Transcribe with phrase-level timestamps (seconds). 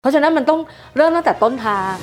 [0.00, 0.60] เพราะฉะนั้นมันต้อง
[0.96, 1.94] เริ่มตั้งแต่ต้นทาง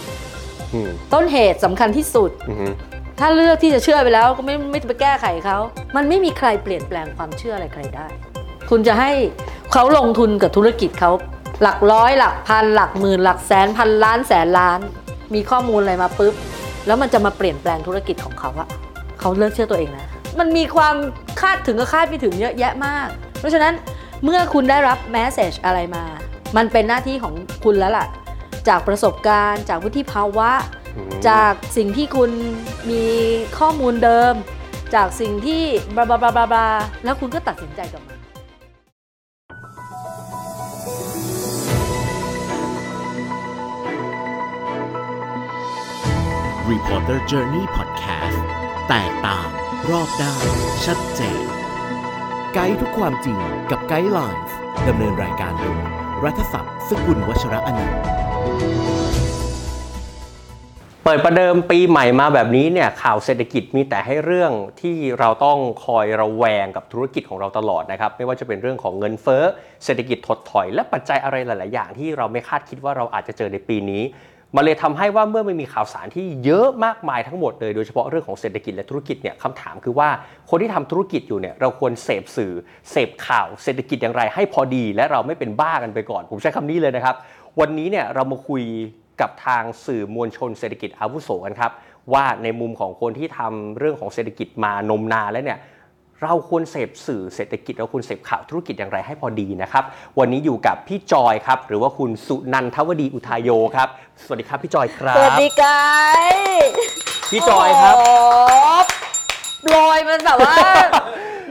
[0.73, 2.73] อืมต้นเหตุสำคัญที่สุด อืม
[3.19, 5.57] ถ้าเลือกที่จะเชื่อไปแล้วก็ไม่ไม่ไปแก้ไขเขา
[5.95, 8.07] มันไม่มีใครเปลี่ยนแปลงความเชื่ออะไรใครได้
[8.69, 9.11] คุณจะให้
[9.71, 11.11] เขาลงทุนกับธุรกิจเขา
[11.61, 14.79] หลักร้อยหลักพันหลักหมื่นหลักแสนพันล้านแสนล้าน
[15.33, 16.33] มีข้อมูลอะไรมาปุ๊บ
[16.85, 18.67] แล้วมันจะมาเปลี่ยนแปลงธุรกิจของเขาอะ
[19.19, 20.07] เขาเลิกเชื่อตัวเองนะ
[20.39, 20.95] มันมีความ
[21.41, 23.07] คาดถึงกับคาดไม่ถึงเยอะแยะมาก
[23.39, 23.73] เพราะฉะนั้น
[24.23, 26.05] เมื่อคุณได้รับแมสเซจอะไรมา
[26.55, 27.33] มันเป็นหน้าที่ของ
[27.63, 28.05] คุณแล้วล่ะ
[28.67, 30.51] จากประสบการณ์ จากวุฒิภาวะ
[30.95, 32.31] อืมจากสิ่งที่คุณ
[32.89, 33.03] มี
[33.57, 34.33] ข้อมูลเดิม
[34.95, 35.63] จากสิ่งที่
[35.95, 36.67] บลาบลาบลาบลาบลา
[37.03, 38.17] แล้วคุณก็ตัดสินใจกับมัน
[46.71, 48.37] Reporter Journey Podcast
[48.89, 49.49] แตกต่าง
[49.89, 50.45] รอบด้าน
[50.85, 51.43] ชัดเจน
[52.53, 53.37] ไกด์ทุกความจริง
[53.71, 54.43] กับไกด์ไลน์
[54.87, 57.97] ดำเนินรายการโดย รัฐศักดิ์สกุลวัชระอนันต์
[61.03, 64.51] เปิดประเดิมปีใหม่มาแบบนี้เนี่ยข่าวเศรษฐกิจมีแต่ให้เรื่อง
[64.81, 69.43] ที่เราต้องคอยระแวงกับธุรกิจของเราตลอดนะครับ ไม่ว่าจะเป็นเรื่องของเงินเฟ้อ
[69.85, 74.03] เศรษฐกิจถดถอย และปัจจัยอะไรหลาย ๆ อย่างที่เราไม่คาดคิดว่าเราอาจจะเจอในปีนี้
[74.55, 80.09] มันเลยทำให้ว่าเมื่อมันมีข่าวสารที่เยอะมากมายทั้งหมดเลยโดยเฉพาะเรื่องของเศรษฐกิจและธุรกิจเนี่ยคำถามคือว่า
[80.49, 82.53] คนที่ทำธุรกิจอยู่เนี่ยเราควรเสพสื่อ
[82.91, 87.15] เสพข่าวเศรษฐกิจอย่างไรให้พอดี และเราไม่เป็นบ้ากันไปก่อน ผมใช้คำนี้เลยนะครับ
[87.59, 88.63] วันนี้เนี่ยเรามาคุย
[89.21, 91.71] กับทางสื่อมวลชนเศรษฐกิจอาวุโสกันครับ
[92.13, 95.59] ว่าในมุมของคนที่ทำเรื่องของเศรษฐกิจมานมนานแล้วเนี่ย
[96.23, 99.83] เราควรเสพสื่อเศรษฐกิจ เราควรเสพข่าวธุรกิจอย่างไรให้พอดีนะครับ
[100.19, 103.89] วันนี้อยู่กับพี่จอยครับ หรือว่าคุณสุนันทวดีอุทายโยครับ
[104.23, 105.81] สวัสดีครับพี่จอยครับสวัสดีกา
[106.29, 106.33] ย
[107.31, 108.65] พี่จอยครับโอ้โห
[109.63, 110.55] โปรยมันแบบว่า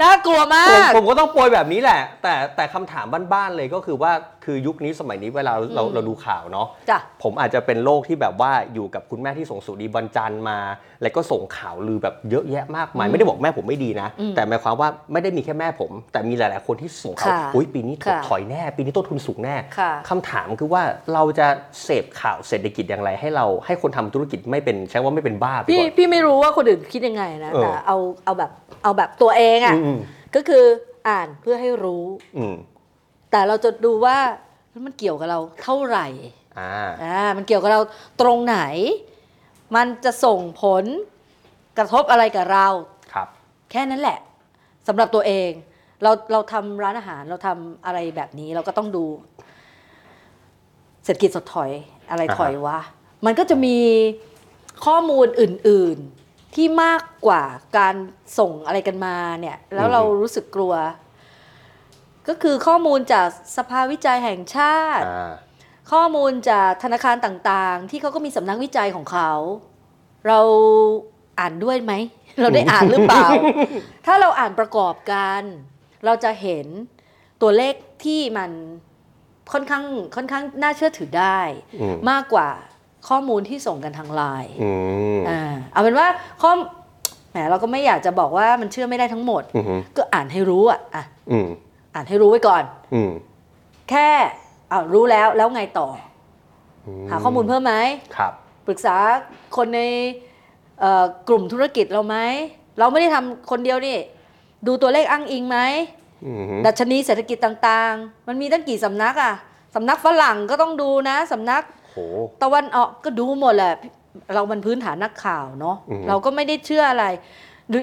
[0.03, 4.13] น่ากลัวมาผมกผมก็ต้องโปรยแบบนี้แหละ แต่แต่คำถามบ้านๆเลยก็คือว่า
[4.47, 10.59] คือยุคนี้สมัยนี้เวลาเราเราดูข่าวเนาะจ้ะ ผมอาจจะเป็นโรคที่แบบว่าอยู่กับคุณแม่ที่ส่งสุดีบันจันทร์มา
[11.03, 20.83] แล้วก็ส่งข่าวลือแบบเยอะแยะมากมาย ไม่ได้บอกแม่ผมไม่ดีนะ อืมแต่หมายความว่าไม่ได้มีแค่แม่ผม แต่มีหลาย ๆ คนที่ส่งข่าวค่ะอุ้ยปีนี้ถดค่ะถอยแน่ ปีนี้ต้นทุนสูงแน่ค่ะ คำถามคือว่า
[21.15, 21.47] เราจะ
[21.85, 28.51] เสพข่าวเศรษฐกิจอย่างไร ให้เราให้คนทำธุรกิจไม่เป็นใช้ว่าไม่เป็นบ้าไปพี่ก่อน พี่ไม่รู้ว่าคนอื่นคิดยังไงนะเออ แต่เอาเอาแบบ
[28.83, 29.99] เอาแบบตัวเองอะอืม
[30.35, 30.65] ก็คือ
[31.09, 32.05] อ่านเพื่อให้รู้
[32.39, 32.57] อืม
[33.31, 34.19] แต่เราจะดูว่า
[34.87, 36.07] มันเกี่ยวกับเราเท่าไหร่
[36.59, 36.71] อ่า
[37.03, 37.81] อ่ามันเกี่ยวกับเรา
[38.21, 38.59] ตรงไหน
[39.77, 40.85] มันจะส่งผล
[41.79, 42.67] กระทบอะไรกับเรา
[43.13, 43.29] ครับ
[43.71, 44.19] แค่นั้นแหละ
[44.89, 45.51] สำหรับตัวเอง
[46.03, 49.05] เราเราทำร้านอาหารเราทำอะไรแบบนี้เราก็ต้องดู
[51.05, 51.71] เศรษฐกิจสดถอย
[52.11, 52.79] อะไรอ่าฮะถอยวะ
[53.27, 53.79] มันก็จะมี
[54.85, 57.43] ข้อมูลอื่น ๆที่มากกว่า
[57.79, 57.95] การ
[58.39, 60.73] ส่งอะไรกันมาเนี่ย แล้วเรารู้สึกกลัว
[62.29, 65.33] ก็คือข้อมูลจากสภาวิจัยแห่งชาติ อ่า
[65.93, 69.33] ข้อมูลจากธนาคารต่างๆ ที่เขาก็มีสำนักวิจัยของเขา
[70.27, 70.41] เรา
[71.39, 71.93] อ่านด้วยไหม
[72.41, 73.27] เราได้อ่านหรือเปล่า
[74.07, 75.43] ถ้าเราอ่านประกอบกัน
[76.05, 76.67] เราจะเห็น
[77.43, 78.51] ตัวเลขที่มัน
[79.53, 79.85] ค่อนข้าง
[80.17, 81.39] ค่อนข้างน่าเชื่อถือได้
[81.81, 82.49] อืม มากกว่า
[83.09, 84.71] ข้อมูลที่ส่งกันทางไลน์อื
[85.19, 85.41] มอ่า
[85.73, 86.07] เอาเป็นว่า
[86.43, 86.51] ข้อ
[87.31, 91.49] แหมเราก็ไม่อยากจะบอกว่ามันเชื่อไม่ได้ทั้งหมด อืมก็อ่านให้รู้อะอะ อืม
[91.97, 92.63] อ่านให้รู้ไว้ก่อน
[92.95, 93.11] อืม
[93.91, 94.09] แค่
[94.73, 95.89] อ่ารู้แล้วแล้วไงต่อ
[97.11, 97.75] หาข้อมูลเพิ่มไหม
[98.17, 98.33] ครับ
[98.67, 98.97] ปรึกษา
[99.57, 99.81] คนใน
[100.81, 102.17] เอ่อกลุ่มธุรกิจเราไหม
[102.79, 103.99] เราไม่ได้ทำคนเดียวนี่
[104.67, 105.59] ดูตัวเลขอ้างอิงไหม
[106.25, 109.35] อืมดัชนีเศรษฐกิจต่างๆ มันมีตั้งกี่สำนักอะ
[109.75, 111.99] สำนักฝรั่งก็ต้องดูนะ สำนักโห
[112.43, 113.75] ตะวันออกก็ดูหมดแหละ
[114.35, 117.07] เรามันพื้นฐานนักข่าวเนาะ อือฮึ เราก็ไม่ได้เชื่ออะไร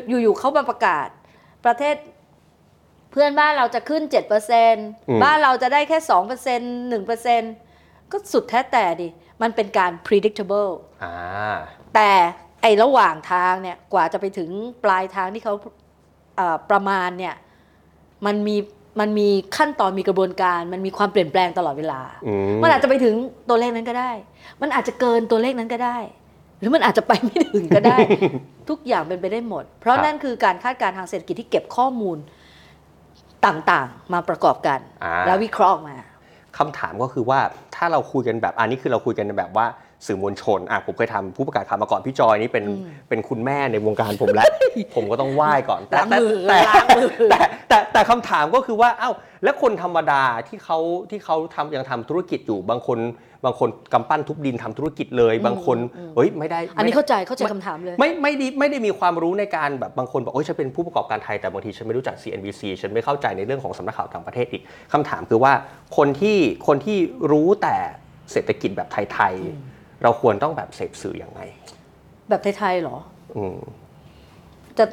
[0.10, 1.08] อยู่ๆเขามาประกาศ
[1.66, 1.96] ประเทศ
[3.14, 4.04] เพื่อนบ้านเราจะขึ้น
[4.64, 6.10] 7%บ้านเราจะได้แค่ 2%
[7.06, 9.08] 1%ก็สุดแท้แต่ดิ
[9.42, 10.72] มันเป็นการ predictable
[11.04, 11.58] อ่า
[11.96, 12.12] แต่
[12.62, 14.50] ไอ้ระหว่างทางเนี่ยกว่าจะไปถึง
[14.84, 15.54] ปลายทางที่เขา
[16.38, 17.36] เอ่อประมาณเนี่ย
[18.26, 18.56] มันมี
[19.00, 23.16] มันมีขั้นตอนมีกระบวนการ มันมีความเปลี่ยนแปลงตลอดเวลาอืมมันอาจจะไปถึง
[23.50, 24.12] ตัวเลขนั้นก็ได้
[24.62, 25.98] มันอาจจะเกินตัวเลขนั้นก็ได้
[26.60, 27.98] หรือมันอาจจะไปไม่ถึงก็ได้
[28.70, 32.18] ทุกอย่างเป็นไปได้หมด เพราะนั่นคือการคาดการณ์ทางเศรษฐกิจที่เก็บข้อมูล
[33.48, 35.98] ต่างๆ มาประกอบกัน อ่า แล้ววิเคราะห์ออกมา
[36.58, 37.40] คำถามก็คือว่า
[37.76, 39.66] ถ้าเราคุยกันแบบอันนี้คือเราคุยกันแบบว่า
[40.08, 42.66] สื่อมวลชนอะผมเคยทำผู้ประกาศข่าวมาก่อนพี่จอยนี่เป็น
[43.10, 44.46] เป็นคุณแม่ในวงการผมแล้ว
[44.96, 47.40] ผมก็ต้องไหว้ก่อน แต่ล้างมือแต่ล้างมือแต่
[47.70, 49.12] แต่แต่คำถามก็คือว่าเอ้า
[49.44, 50.80] แล้วคนธรรมดาที่เขา
[51.10, 53.00] ที่เขาทำยังทำธุรกิจอยู่บางคน
[53.46, 55.78] บางคนกำปั้นทุบดินทำธุรกิจเลย บางคน
[56.16, 64.62] เฮ้ยไม่ได้ อันนี้ไม่เข้าใจเข้าใจคำถามเลย ไม่ไม่ได้ไม่ได้มีความรู้ในการแบบบางคนบอกโอ้ยฉันเป็นผู้ประกอบการไทยแต่บางทีฉันไม่รู้จัก CNBC ฉันไม่เข้าใจในเรื่องของสำนักข่าวต่างประเทศอีก
[64.94, 65.54] คำถามคือว่า
[65.98, 66.98] คนที่คนที่
[67.32, 67.76] รู้แต่
[68.32, 69.73] เศรษฐกิจแบบไทยๆ
[70.04, 71.42] เราควรต้องแบบเสพสื่อยังไง
[72.30, 72.98] แบบไทยๆเหรอ
[73.38, 73.58] อืม
[74.78, 74.86] จะ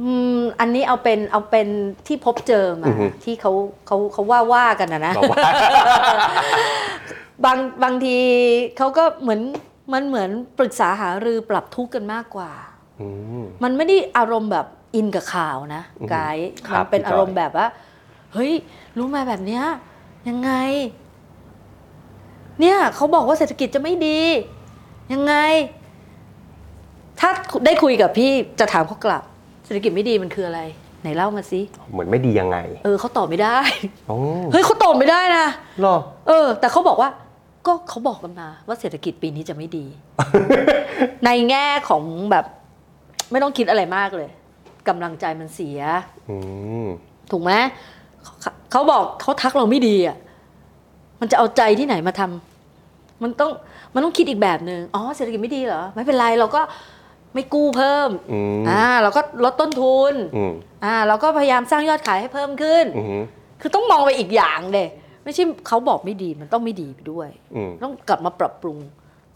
[0.00, 1.68] อืมอันนี้เอาเป็นเอาเป็น
[2.06, 3.52] ที่พบเจอมาอือฮึ ที่เขา
[3.86, 5.38] เขาเขาว่าว่ากันนะนะ บอกว่า
[7.44, 8.18] บางบางที
[8.76, 9.40] เขาก็เหมือน
[9.92, 12.52] มันเหมือนปรึกษาหารือปรับทุกข์กันมากกว่า
[13.00, 13.08] อื
[13.42, 17.66] ม มันไม่ได้อารมณ์แบบอินกับข่าวนะอือฮึไกด์ครัมับนเป็นพี่จอย อารมณ์แบบว่า
[18.34, 18.52] เฮ้ย
[18.98, 19.64] รู้มาแบบเนี้ย
[20.28, 20.50] ยังไง
[22.60, 24.20] เนี่ยเขาบอกว่าเศรษฐกิจจะไม่ดี
[25.12, 25.34] ยังไง
[27.20, 27.30] ถ้า
[27.66, 28.30] ได้คุยกับพี่
[28.60, 29.22] จะถามเขากลับ
[29.64, 30.60] เศรษฐกิจไม่ดีมันคืออะไร
[31.02, 31.60] ไหนเล่ามาสิ
[31.92, 33.56] เหมือนไม่ดียังไงเออเขาตอบไม่ได้
[34.10, 34.18] อ๋อ
[34.52, 35.46] เฮ้ยเขาตอบไม่ได้นะ
[35.80, 35.96] เหรอ
[36.28, 37.10] เออ แต่เขาบอกว่า
[37.66, 39.84] ก็เขาบอกกันมาว่าเศรษฐกิจปีนี้จะไม่ดี
[41.24, 42.44] ในแง่ของแบบ
[43.30, 44.28] ไม่ต้องคิดอะไรมากเลย
[44.88, 45.80] กำลังใจมันเสีย
[46.30, 46.36] อื
[46.84, 46.86] ม
[47.30, 47.52] ถูกไหม
[48.22, 48.34] เขา
[48.70, 50.16] เขาบอกเขาทักเราไม่ดีอะ
[51.24, 53.50] มันจะเอาใจที่ไหนมาทำมันต้อง
[53.94, 56.62] มันต้องคิดอีกแบบหนึ่งอ๋อเศรษฐกิจไม่ดีเหรอ ไม่เป็นไรเราก็
[57.34, 60.52] ไม่กู้เพิ่มอืมอ่าเราก็ลดต้นทุนอืม
[60.84, 63.22] อ่าเราก็พยายามสร้างยอดขายให้เพิ่มขึ้นอืม
[63.60, 64.88] คือต้องมองไปอีกอย่างเดย
[65.24, 68.78] ไม่ใช่เขาบอกไม่ดีมันต้องไม่ดีไปด้วยอืมต้องกลับมาปรับปรุง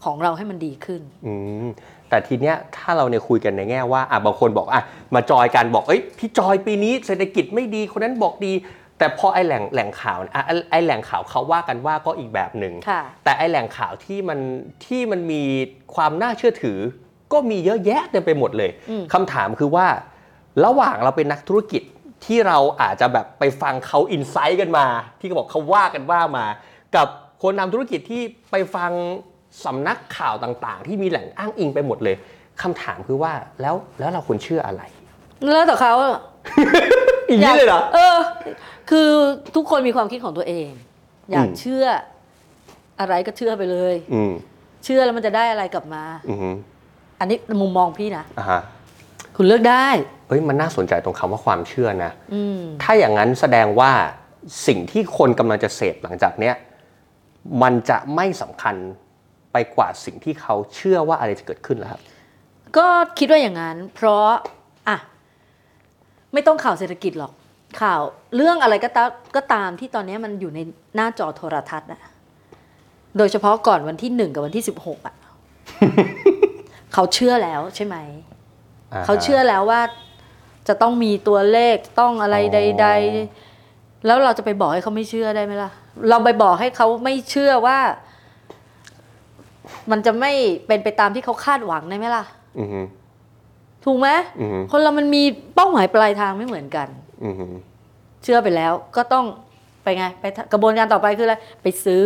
[0.03, 1.33] ของเราให้มันดีขึ้นอื
[1.65, 1.67] ม
[2.09, 4.81] แต่ทีเนี้ยถ้าเราเนี่ยคุยกันในแง่ว่าอะบางคนบอกอะ
[5.15, 8.53] มาจอยกันบอกเอ้ยพี่จอยปีนี้เศรษฐกิจไม่ดีคนนั้นบอกดี
[8.99, 14.39] แต่พอไอแหล่งแหล่งข่าวเนี่ยอะไอ้ไอแหล่งข่าวเขาว่ากันว่าก็อีกแบบหนึ่งค่ะ แต่ไอแหล่งข่าวที่มัน
[14.85, 15.43] ที่มันมี
[15.95, 16.79] ความน่าเชื่อถือ
[17.33, 19.87] ก็มีเยอะแยะเต็มไปหมดเลยอืม คำถามคือว่า
[20.65, 21.83] ระหว่างเราเป็นนักธุรกิจ
[22.25, 24.85] ที่เราอาจจะแบบไปฟังเขาอินไซต์กันมา
[25.19, 26.45] ที่เขาบอกเขาว่ากันว่ามา
[26.95, 27.07] กับ
[27.41, 28.21] คนทำธุรกิจที่
[28.51, 28.91] ไปฟัง
[29.65, 32.15] สำนักข่าวต่างๆ ที่มีแหล่งอ้างอิงไปหมดเลย
[32.61, 34.81] คำถามคือว่าแล้วแล้วเราควรเชื่ออะไร
[35.51, 36.17] แล้วแต่เขาอะ
[37.27, 38.17] อย่างนี้เลยเหรอ เออ
[38.89, 39.09] คือ
[39.55, 40.69] ทุกคนมีความคิดของตัวเอง
[41.31, 41.85] อยากอืมเชื่อ
[42.99, 44.31] อะไรก็เชื่อไปเลย อืม
[44.83, 46.55] เชื่อแล้วมันจะได้อะไรกลับมา อืม
[47.19, 48.61] อันนี้มุมมองพี่นะ อ่าฮะ
[49.35, 49.87] คุณเลือกได้
[50.27, 53.91] เอ้ยมันน่าสนใจตรงคำว่าความเชื่อนะ อืม ถ้าอย่างนั้นแสดงว่า
[54.67, 56.55] สิ่งที่คนกำลังจะเสพหลังจากเนี้ย
[57.61, 58.75] มันจะไม่สำคัญ
[59.53, 62.01] ไปกว่าสิ่งที่เขาเชื่อว่าอะไรจะเกิดขึ้นแล้วครับ
[62.77, 62.87] ก็
[63.19, 64.27] คิดว่าอย่างนั้น เพราะ
[64.87, 64.97] อะ
[66.33, 67.33] ไม่ต้องข่าวเศรษฐกิจหรอก
[67.81, 68.01] ข่าว
[68.35, 70.59] เรื่องอะไรก็ตามก็ตามที่ตอนนี้มันอยู่ใน
[70.95, 72.01] หน้าจอโทรทัศน์อะ
[73.17, 75.15] โดยเฉพาะก่อนวันที่หนึ่งกับวันที่สิบหกอะ
[76.93, 77.97] เขาเชื่อแล้วใช่ไหม
[79.05, 79.81] เขาเชื่อแล้วว่า
[80.67, 82.51] จะต้องมีตัวเลขต้องอะไรอ๋อ
[82.81, 82.87] ใด
[83.45, 85.71] ๆ แล้วเราจะไปบอกให้เขาไม่เชื่อได้ไหมล่ะ
[86.09, 87.79] เราไปบอกให้เขาไม่เชื่อว่า
[89.91, 90.31] มันจะไม่
[90.67, 92.23] เป็นไปตามที่เขาคาดหวังได้ไหมล่ะ
[92.59, 92.81] อือฮึ
[93.85, 94.07] ถูกไหม
[94.39, 95.23] อือฮึคนเรามันมี
[95.55, 97.08] เป้าหมายปลายทางไม่เหมือนกันอือฮึ
[98.23, 99.25] เชื่อไปแล้วก็ต้อง
[99.83, 102.03] ไปไงไปทกระบวนการต่อไปคืออะไรไปซื้อ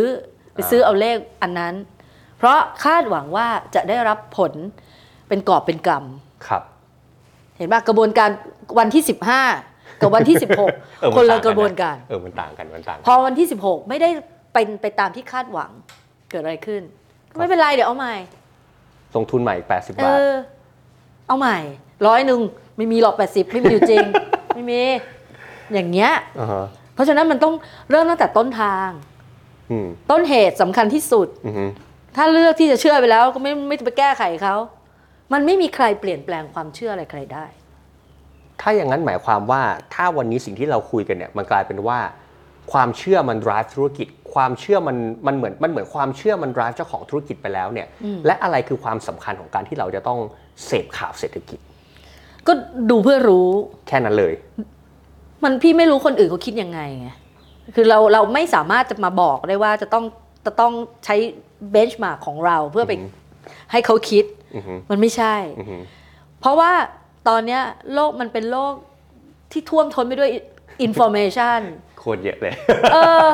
[0.54, 1.74] ไปซื้อเอาเลขอันนั้น
[2.38, 4.52] เพราะคาดหวังว่าจะได้รับผล
[5.28, 6.62] เป็นกอบเป็นกำครับ
[7.56, 8.30] เห็นป่ะกระบวนการ
[8.78, 9.02] วันที่
[9.52, 10.36] 15กับวันที่
[11.00, 14.10] เออ16มัคนละต่างกระบวนการเออมันต่างกันมันต่างกันพอวันที่16ไม่ได้
[14.52, 15.70] เป็นไปตามที่คาดหวัง
[16.30, 16.82] เกิดอะไรขึ้น
[17.36, 18.14] ไม่เป็นไรเดี๋ยวเอาใหม่
[19.16, 20.30] ลงทุนใหม่อีก80เอบาทอ
[21.28, 21.58] เอาใหม่
[22.06, 22.40] ร้อยหนึ่ง
[22.76, 24.04] ไม่มีหรอก80ไม่มีอยู่จริง
[24.54, 24.82] ไม่มี
[25.74, 27.54] อย่างเงี้ยอ่าฮะเพราะฉะนั้นมันต้อง
[27.90, 28.88] เริ่มตั้งแต่ต้นทาง
[29.70, 31.66] อืมต้นเหตุสำคัญที่สุด อือฮึ
[32.16, 34.56] ถ้าเลือกที่จะเชื่อไปแล้วก็ไม่ไม่ไปแก้ไขเขา
[35.32, 37.44] มันไม่มีใครเปลี่ยนแปลงความเชื่ออะไรใครได้
[38.60, 39.62] ถ้าอย่างนั้นหมายความว่า
[39.94, 41.98] ถ้าวันนี้สิ่งที่เราคุยกันเนี่ยมันกลายเป็นว่า
[42.72, 47.86] ความเชื่อมัน drive ธุรกิจ ความเชื่อมันมันเหมือนมันเหมือนความเชื่อมัน drive เจ้าของธุรกิจไปแล้วเนี่ย
[48.26, 50.18] และอะไรคือความสำคัญของการที่เราจะต้อง
[50.66, 51.58] เสพข่าวเศรษฐกิจ
[52.46, 52.52] ก็
[52.90, 53.48] ดูเพื่อรู้
[53.88, 54.34] แค่นั้นเลย
[55.44, 57.08] มันพี่ไม่รู้คนอื่นเขาคิดยังไงไง
[57.74, 60.04] คือเราเราไม่สามารถจะมาบอกได้ว่าจะต้อง
[60.44, 60.72] จะต้อง
[61.04, 61.16] ใช้
[61.70, 63.08] benchmark ของเราเพื่อไปอือฮึ
[63.72, 64.24] ให้เขาคิด
[64.54, 65.76] อือฮึมันไม่ใช่อือฮึ
[66.40, 66.72] เพราะว่า
[67.28, 67.62] ตอนเนี้ย
[67.94, 68.74] โลกมันเป็นโลก
[69.52, 70.30] ที่ท่วมท้นไปด้วย
[70.82, 71.60] information
[71.98, 72.54] โคตรเยอะเลย
[72.92, 73.26] เออ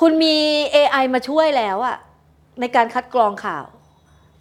[0.00, 0.36] คุณมี
[0.74, 1.96] AI มาช่วยแล้วอะ
[2.60, 3.64] ในการคัดกรองข่าว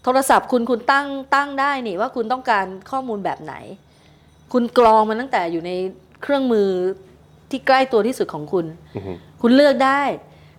[0.04, 3.54] โทรศัพท์คุณคุณตั้งตั้งได้นี่ว่าคุณต้องการข้อมูลแบบไหน
[4.54, 5.72] คุณกรองมันตั้งแต่อยู่ใน
[6.22, 6.70] เครื่องมือ
[7.50, 10.02] ที่ใกล้ตัวที่สุดของคุณอือฮึคุณเลือกได้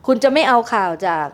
[0.06, 1.26] คุณจะไม่เอาข่าวจาก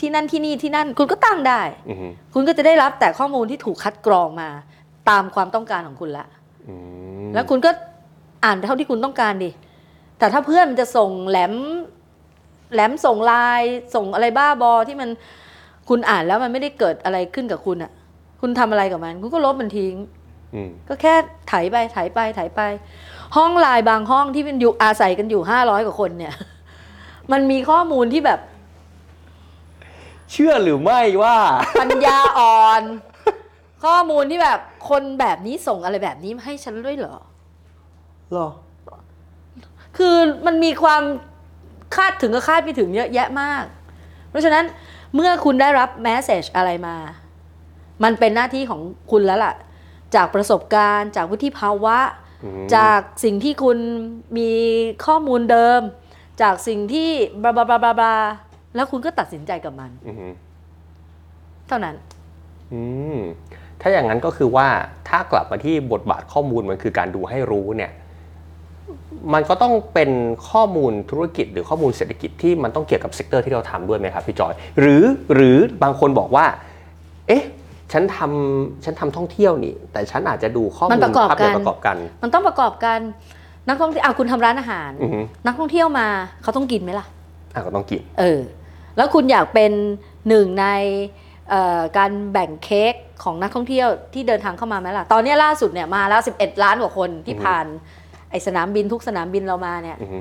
[0.00, 4.48] ที่นั่นที่นี่ที่นั่นคุณก็ตั้งได้อือฮึคุณก็จะได้รับแต่ข้อมูลที่ถูกคัดกรองมา
[5.10, 6.26] ตามความต้องการของคุณละ
[6.68, 6.74] อื
[7.26, 7.70] มแล้วคุณก็
[8.44, 9.50] อ่านเท่าที่คุณต้องการดิ
[10.18, 11.54] แต่ถ้าเพื่อนมันจะส่งแหลม
[12.72, 15.08] แหลมส่งไลน์ส่งอะไรบ้าบอที่มัน
[15.88, 17.92] คุณอ่านแล้วมันไม่ได้เกิดอะไรขึ้นกับคุณอะ่ะ
[18.40, 20.19] คุณทำอะไรกับมัน คุณก็ลบมันทิ้งอืม
[20.88, 21.14] ก็แค่
[21.48, 22.60] ไถไปไถไปไถไป
[23.36, 26.34] ห้องไลน์บางห้องที่มันอยู่อาศัยกันอยู่ห้าร้อยกว่าคนเนี่ย
[27.32, 28.40] มันมีข้อมูลที่แบบ
[30.32, 31.36] เชื่อหรือไม่ว่า
[31.80, 32.82] ปัญญาอ่อน
[33.84, 37.14] ข้อมูลที่แบบ คนแบบนี้ส่งอะไรแบบนี้มาให้ฉันด้วยเหรอ
[38.32, 38.48] หรอ
[39.96, 40.16] คือ
[40.46, 41.02] มันมีความ
[41.96, 43.64] คาดถึงกับคาดไม่ถึงเยอะแยะมาก
[44.30, 44.64] เพราะฉะนั้น
[45.14, 46.96] เมื่อคุณได้รับแมสเซจอะไรมา
[48.04, 48.80] มันเป็นหน้าที่ของ
[49.10, 49.54] คุณแล้วล่ะ
[50.14, 51.98] จากประสบการณ์ จากวุฒิภาวะ
[52.44, 53.78] อืมจากสิ่งที่คุณ
[54.38, 54.50] มี
[55.06, 55.80] ข้อมูลเดิม
[56.42, 57.10] จากสิ่งที่
[57.42, 58.14] บลาบลาบลาบลาบลา
[58.74, 60.32] แล้วคุณก็ตัดสินใจกับมันอืม
[61.68, 61.96] เท่านั้น
[62.72, 62.82] อื
[63.16, 63.18] ม
[63.80, 64.68] ถ้าอย่างนั้นก็คือว่า
[65.08, 67.92] ถ้ากลับมาที่บทบาทข้อมูลมันคือการดูให้รู้เนี่ย
[69.32, 70.10] มันก็ต้องเป็น
[70.50, 76.46] ข้อมูลธุรกิจหรือข้อมูลเศรษฐกิจที่มันต้องเกี่ยวกับ sector ที่เราทำด้วยไหมครับพี่จอย หรือหรือบางคนบอกว่า
[77.28, 77.44] เอ๊ะ
[77.92, 82.98] ฉันทำฉันทำท่องเที่ยวนี่ แต่ฉันอาจจะดูข้อมูลมันประกอบภาพใหญ่กันประกอบกัน มันต้องประกอบกัน
[83.68, 86.06] นักท่องเที่ยวอะคุณทำร้านอาหาร อือฮึนักท่องเที่ยวมา
[86.42, 87.06] เขาต้องกินไหมล่ะ
[87.54, 88.40] อะก็ต้องกิน เออ
[88.96, 89.72] แล้วคุณอยากเป็น
[90.28, 90.66] หนึ่งใน
[91.50, 92.94] เอ่อการแบ่งเค้ก
[93.24, 97.66] ของนักท่องเที่ยวที่เดินทางเข้ามาไหมล่ะ ตอนนี้ล่าสุดเนี่ยมาแล้ว 11 ล้านกว่าคนที่อือฮึ ผ่าน
[98.30, 100.18] ไอสนามบินทุกสนามบินเรามาเนี่ย อือฮึ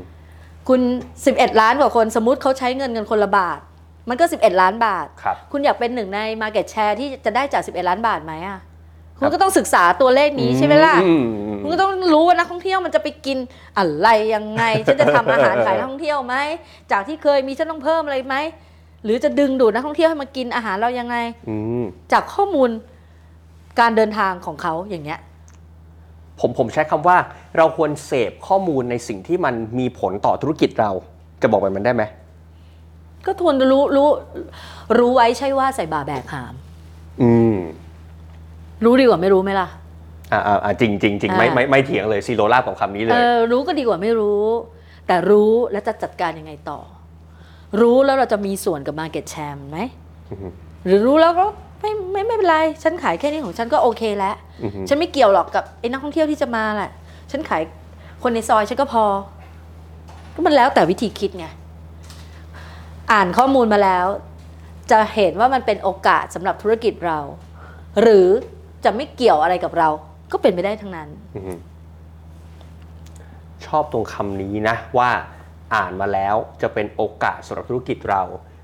[0.67, 0.81] คุณ
[1.25, 3.59] 11 ล้านกว่าคนสมมติเขาใช้เงินกันคนละบาท
[4.09, 8.59] มันก็ 11 ล้านบาท ครับ คุณอยากเป็นหนึ่งใน Market Share ที่จะได้จาก 11 ล้านบาทไหมอะ
[9.17, 11.23] คุณก็ต้องศึกษาตัวเลขนี้ใช่ไหมล่ะอืม
[11.61, 13.37] คุณก็ต้องรู้ว่านักท่องเที่ยวมันจะไปกิน
[13.77, 16.35] อะไรยังไง ฉันจะทำอาหารขายนักท่องเที่ยวไหม
[16.91, 18.35] จากที่เคยมีฉันต้องเพิ่มอะไรไหม
[19.03, 21.17] หรือจะดึงดูดนักท่องเที่ยวให้มากินอาหารเรายังไง
[21.49, 22.69] อืมจากข้อมูล
[23.79, 25.19] การเดินทางของเขาอย่างเงี้ย
[26.39, 27.17] ผมผมใช้คำว่า
[27.57, 30.91] เราควรเสพข้อมูลในสิ่งที่มันมีผลต่อธุรกิจเรา
[31.41, 32.03] จะบอกแบบนั้นได้ไหม
[33.25, 34.09] ก็ทวนรู้รู้
[34.97, 36.53] รู้ไว้ใช่ว่าใส่บาแบกหาม
[37.21, 37.55] อืม
[38.85, 39.67] รู้ดีกว่าไม่รู้ไหมล่ะ
[40.33, 44.43] อ่าอ่าอ่าจริงจริงจริงไม่อ่าไม่ไม่เถียงเลยซีโรลาบของคำนี้เลเอยอรู้ก็ดีกว่าไม่รู้
[45.07, 46.79] แต่รู้แล้วจะจัดการยังไงต่อ
[47.81, 49.79] รู้แล้วเราจะมีส่วนกับ Market Share ไหม
[50.29, 50.47] อือฮึ
[50.85, 51.45] หรือรู้แล้วก็
[51.81, 56.91] ไม่ไม่ไม่เป็นไร ฉันขายแค่นี้ของฉันก็โอเคแล้วอือฮึฉันไม่เกี่ยวหรอกกับไอ้นักท่องเที่ยวที่จะมาแหละ
[57.31, 57.61] ฉันขาย
[58.23, 59.03] คนในซอยฉันก็พอ
[60.35, 61.45] ก็มันแล้วแต่วิธีคิดไง
[63.11, 64.07] อ่านข้อมูลมาแล้ว
[64.91, 67.19] จะเห็นว่ามันเป็นโอกาสสำหรับธุรกิจเรา
[68.01, 68.27] หรือ
[68.85, 69.89] จะไม่เกี่ยวอะไรกับเรา
[70.31, 71.53] ก็เป็นไปได้ทั้งนั้น อือฮึ
[73.65, 75.09] ชอบตรงคำนี้นะว่า
[75.75, 78.23] อ่านมาแล้วจะเป็นโอกาสสำหรับธุรกิจเรา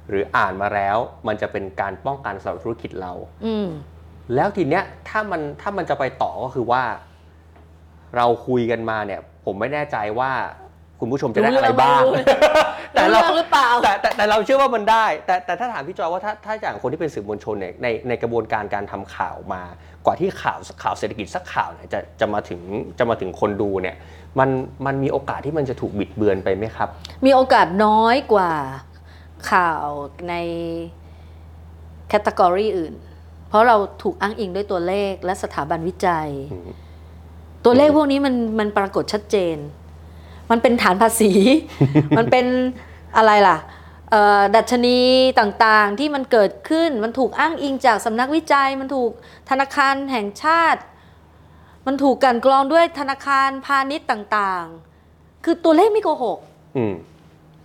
[0.09, 0.97] หรืออ่านมาแล้ว
[1.27, 3.13] มันจะเป็นการป้องกันสำหรับธุรกิจเรา
[3.45, 3.67] อืม
[4.35, 6.83] แล้วทีเนี้ยถ้ามันถ้ามันจะไปต่อก็คือว่า
[8.15, 10.31] เราคุยกันมาเนี่ย ผมไม่แน่ใจว่า
[11.05, 12.27] คุณผู้ชมจะได้อะไรบ้างรู้เรื่อง
[12.93, 19.63] แต่รู้เราเรื่องหรือเปล่าแต่แต่แต่เราเชื่อว่ามันได้ แต่แต่ถ้าถามพี่จอยว่าถ้าถ้าอย่างคนที่เป็นสื่อมวลชนเนี่ยในในกระบวนการการทำข่าวมา
[20.05, 22.59] กว่าที่ข่าวข่าวเศรษฐกิจสักข่าวเนี่ยจะจะมาถึง
[22.99, 23.95] จะมาถึงคนดูเนี่ย
[24.39, 24.49] มัน
[24.85, 26.89] มันมีโอกาสที่มันจะถูกบิดเบือนไปไหมครับ
[27.25, 28.51] มีโอกาสน้อยกว่า
[29.51, 29.87] ข่าว
[30.29, 30.33] ใน
[32.09, 32.93] แคตตากรีอื่น
[33.49, 36.69] เพราะเราถูกอ้างอิงด้วยตัวเลขและสถาบันวิจัยอืม
[37.67, 39.57] ตัวเลขพวกนี้มันมันปรากฏชัดเจน
[40.51, 41.31] มันเป็นฐานภาษี
[42.17, 42.45] มันเป็น
[43.17, 43.57] อะไรล่ะ
[44.11, 44.99] เอ่อดัชนี
[45.39, 49.11] ต่างๆที่มันเกิดขึ้นมันถูกอ้างอิงจากสำนักวิจัย มันถูก
[49.49, 50.81] ธนาคารแห่งชาติ
[51.87, 56.39] มันถูกกลันกรองด้วยธนาคารพาณิชย์ต่างๆ คือตัวเลขไม่โกหก
[56.77, 56.93] อืม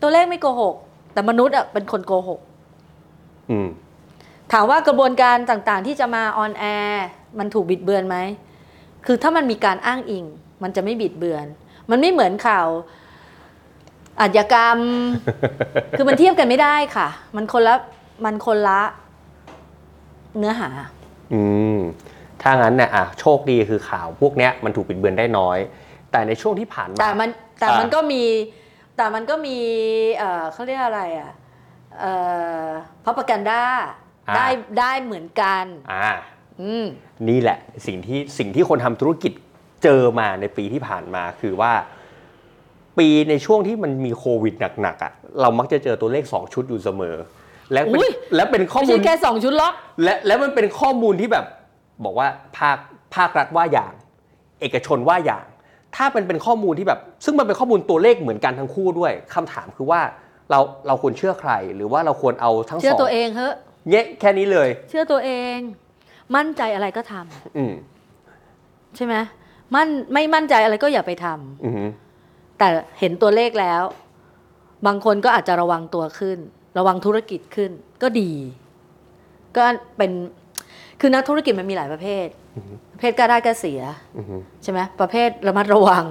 [0.02, 0.74] ตัวเลขไม่โกหก
[1.12, 2.40] แต่มนุษย์อะเป็นคนโกหก
[3.50, 3.68] อืม
[4.52, 7.06] ถามว่ากระบวนการต่างๆ ที่จะมาออนแอร์
[7.38, 8.16] มันถูกบิดเบือนไหม
[9.06, 10.24] คือถ้ามันมีการอ้างอิง
[10.62, 11.46] มันจะไม่บิดเบือน
[11.90, 12.68] มันไม่เหมือนข่าว
[14.20, 14.78] อาชญากรรม
[15.98, 17.74] คือมันเทียบกันไม่ได้ค่ะ มันคนละ
[18.24, 18.80] มันคนละ
[20.38, 20.70] เนื้อหา
[21.32, 21.42] อื
[21.76, 21.78] ม
[22.42, 25.58] ถ้างั้นเนี่ยอะโชคดีคือข่าวพวกเนี้ยมันถูกบิดเบือนได้น้อย
[26.10, 27.28] แต่ในช่วงที่ผ่านมา แต่มัน
[27.58, 28.24] แต่อ่ามัมันก็มี
[28.96, 29.56] แต่มันก็มี
[30.16, 31.32] เอ่อเขาเรียกอะไรอะ
[32.00, 32.12] เอ่
[32.64, 32.66] อ
[33.04, 33.64] พับกันด้า
[34.36, 34.46] ได้
[34.78, 36.10] ได้เหมือนกัน อ่า
[36.60, 36.84] อืม
[37.28, 39.32] นี่แหละสิ่งที่สิ่งที่คนทำธุรกิจ
[39.82, 41.72] เจอมาในปีที่ผ่านมาคือว่า
[42.98, 47.16] ปีในช่วงที่มันมีโควิดหนักๆอะเรามักจะเจอตัวเลข 2 ชุดอยู่เสมอ
[47.72, 49.72] และเป็นอุ๊ยและเป็นข้อไม่มูลใช่แค่สองชุดล็อก
[50.04, 51.46] และและมันเป็นข้อมูลที่แบบ
[52.04, 52.78] บอกว่าภาค
[53.14, 53.92] ภาครัฐว่าอย่าง
[54.60, 55.46] เอกชนว่าอย่าง
[55.96, 60.00] ถ้าเป็นเป็นข้อมูลที่แบบ ซึ่งมันเป็นข้อมูลตัวเลขเหมือนกันทั้งคู่ด้วยคำถามคือว่า
[60.50, 63.48] เราเราควรเชื่อใคร หรือว่าเราควรเอาทั้งสเชื่อองตัวเองเฮ้
[63.90, 65.56] เงี้ยแค่นี้เลย เชื่อตัวเอง
[66.36, 67.72] มั่นใจอะไรก็ทำอืม
[68.96, 69.14] ใช่ไหม
[69.74, 71.74] มั่นไม่มั่นใจอะไรก็อย่าไปทำอืม
[72.58, 72.68] แต่
[73.00, 73.82] เห็นตัวเลขแล้ว
[74.86, 76.38] บางคนก็อาจจะระวังตัวขึ้น
[76.78, 77.70] ระวังธุรกิจขึ้น
[78.02, 78.32] ก็ดี
[79.56, 79.64] ก็
[79.96, 80.10] เป็น
[81.00, 82.26] คือนักธุรกิจมันมีหลายประเภท
[82.92, 83.80] ประเภทกล้าได้กล้าเสีย
[84.16, 86.04] อืมใช่ไหมประเภทระมัดระวัง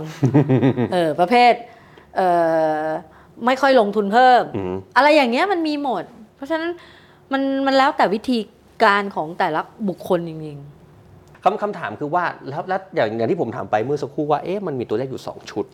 [0.94, 1.54] เออประเภท
[2.18, 2.22] เอ
[2.84, 2.86] อ
[3.46, 6.04] ไม่ค่อยลงทุนเพิ่มอืมอะไรอย่างเงี้ยมันมีหมด
[6.36, 6.70] เพราะฉะนั้น
[7.32, 8.40] มันมันแล้วแต่วิธี
[8.84, 10.60] การของแต่ละบุคคลจริง
[11.44, 15.66] คำคำถามคือว่าแล้วแล้วอย่างอย่างที่ผมถามไปเมื่อสักครู่ว่าเอ๊ะมันมีตัวเลขอยู่ 2 ชุด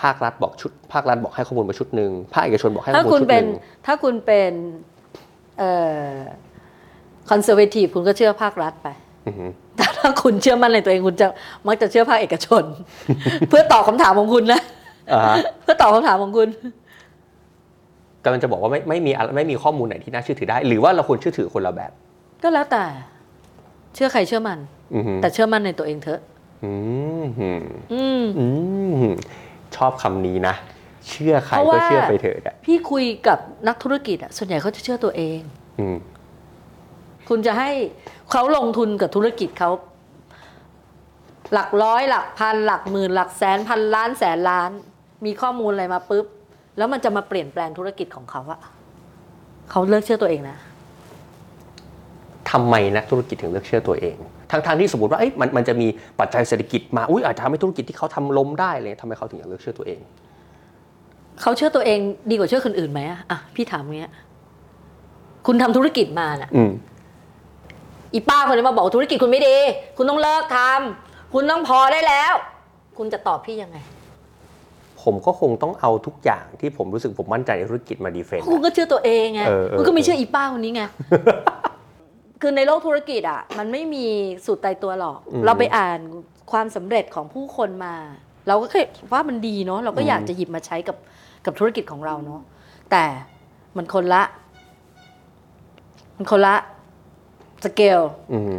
[0.00, 4.52] ภาครัฐบอกชุด ภาครัฐบอกให้ข้อมูลมาชุดหนึ่งภาคเอกชนบอกให้ๆข้ถ้าอมูลคุณชุดหเป็นนึ่งถ้าคุณเป็น
[5.58, 5.72] เอ่
[6.10, 6.14] อ
[7.30, 8.88] คอนเซอร์เวทีฟคุณก็เชื่อภาครัฐไป
[9.26, 11.26] อือหือ แต่ถ้าคุณเชื่อมั่นในตัวเองคุณจะ
[11.66, 12.62] มักจะเชื่อภาคเอกชน
[13.48, 14.60] เพื่อตอบคำถามของคุณนะ
[15.12, 16.48] อ่าฮะเพื่อตอบคำถามของคุณ
[18.24, 21.92] กำลังจะบอกว่าไม่ไม่มีอะไรไม่มีข้อมูลไหนที่น่าเชื่อถือได้ หรือว่าเราควรเชื่อถือคนละแบบ
[22.42, 22.84] ก็แล้วแต่
[23.94, 24.58] เชื่อใครเชื่อมัน
[24.94, 26.20] อือหือแต่เชื่อมั่นในตัวเองเถอะ
[26.64, 26.72] อื
[27.22, 28.46] มหืมอืมอื
[29.10, 29.12] ม
[29.76, 30.54] ชอบคำนี้นะ
[31.08, 35.40] เชื่อใครเพราะก็ว่าเชื่อไปเถอะอะพี่คุยกับนักธุรกิจอะส่วนใหญ่เขาจะเชื่อตัวเอง
[35.80, 35.96] อืม
[37.28, 37.70] คุณจะให้
[38.30, 39.70] เขาลงทุนกับธุรกิจเขา
[41.52, 44.70] หลักร้อยหลักพันหลักหมื่นหลักแสนพันล้านแสนล้าน
[45.24, 46.26] มีข้อมูลอะไรมาปุ๊บ
[46.76, 48.60] แล้วมันจะมาเปลี่ยนแปลงธุรกิจของเขาอะ
[49.70, 50.56] เขาเลิกเชื่อตัวเองนะ
[52.54, 54.16] ทำไมนักธุรกิจถึงเลือกเชื่อตัวเอง
[54.50, 55.88] ทั้งทางๆที่สมมติว่าเอ้ยมันมันจะมี
[56.20, 60.00] ปัจจัยเศรษฐกิจมาอุ้ยอาจจะทำให้ธุรกิจที่เขาทำล้มได้เลยทำไมเขาถึงอยากเลือกเชื่อตัวเอง
[61.42, 61.98] เขาเชื่อตัวเอง
[62.30, 64.12] ดีกว่าเชื่อคนอื่นไหมอะอะพี่ถามอย่างเงี้ย
[65.46, 66.70] คุณทำธุรกิจมาน่ะอืม
[68.14, 69.56] อีป้าคนนี้มาบอกธุรกิจคุณไม่ดี
[69.96, 72.34] คุณต้องเลิกทำคุณต้องพอได้แล้ว
[72.98, 73.78] คุณจะตอบพี่ยังไง
[75.02, 80.82] ผมก็คงต้องเอาทุกอย่างที่ผมรู้สึกผมมั่นใจในธุรกิจมาดีเฟนต์คุณก็เชื่อตัวเองไงเออเออคุณก็ไม่เชื่ออีป้าคนนี้ไง
[82.46, 84.06] คือในโลกธุรกิจอะมันไม่มี
[84.46, 85.98] สูตรตายตัวหรอกเราไปอ่าน
[86.52, 87.94] ความสำเร็จของผู้คนมา
[88.48, 90.96] เราก็เคยว่ามันดีเนาะเราก็อยากจะหยิบมาใช้กับ
[91.44, 92.40] กับธุรกิจของเราเนาะ
[92.90, 93.04] แต่
[93.76, 94.22] มันคนละ
[96.16, 96.54] มันคนละ
[97.64, 98.00] สเกล
[98.32, 98.54] อืม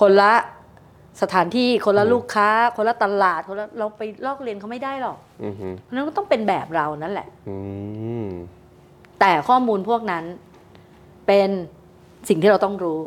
[0.00, 0.32] คนละ
[1.22, 7.56] สถานที่คนละอืม ลูกค้า คนละตลาดคนละเราไปลอกเรียนเขาไม่ได้หรอกอืมอืมเพราะฉะนั้นก็ต้องเป็นแบบเรานั่นแหละ อื
[8.24, 8.26] ม
[9.20, 10.24] แต่ข้อมูลพวกนั้น
[11.26, 11.48] เป็น
[12.28, 13.00] สิ่งที่เราต้องรู้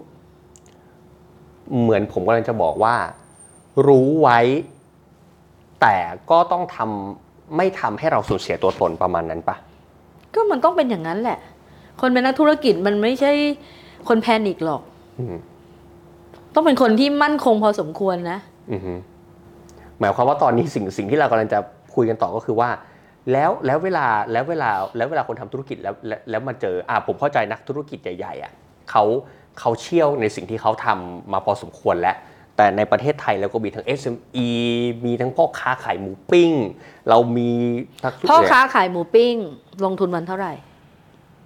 [1.81, 2.95] เหมือนผมกำลังจะบอกว่า
[3.88, 4.39] รู้ไว้
[5.82, 5.95] แต่
[6.32, 9.55] ก็ต้องทำไม่ทำให้เราสูญเสียตัวตนประมาณนั้นปะ
[10.34, 11.39] ก็มันต้องเป็นอย่างนั้นแหละ
[12.01, 13.32] คนเป็นนักธุรกิจมันไม่ใช่
[14.08, 14.82] คนแพนิคหรอก
[15.19, 15.36] อืม
[16.53, 18.38] ต้องเป็นคนที่มั่นคงพอสมควรนะ
[18.71, 18.82] อืม
[19.99, 21.60] หมายความว่าตอนนี้สิ่งสิ่งที่เรากำลังจะ
[21.95, 22.69] คุยกันต่อก็คือว่า
[23.32, 28.51] แล้วแล้วเวลาแล้วเวลาแล้วเวลาคนทำธุรกิจแล้วแล้วแล้วมาเจออ่าผมเข้าใจนักธุรกิจใหญ่ๆอะ
[28.91, 29.03] เขา
[29.60, 32.17] เขาเชี่ยวในสิ่งที่เขาทำมาพอสมควรแล้ว
[32.58, 34.50] แต่ในประเทศไทยเราก็มีทั้ง SME
[35.06, 36.52] มีทั้งพ่อค้าขายหมูปิ้ง
[37.10, 37.52] เรามี
[38.04, 39.36] ทั้งพ่อค้าขายหมูปิ้ง
[39.86, 40.54] ลงทุนวันเท่าไหร่